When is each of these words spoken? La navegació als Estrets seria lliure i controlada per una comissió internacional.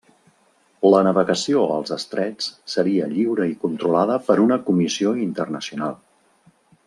La 0.91 1.01
navegació 1.07 1.65
als 1.73 1.91
Estrets 1.97 2.47
seria 2.77 3.11
lliure 3.13 3.47
i 3.53 3.55
controlada 3.67 4.17
per 4.31 4.39
una 4.49 4.59
comissió 4.71 5.13
internacional. 5.29 5.99